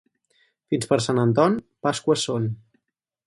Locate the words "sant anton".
1.07-1.59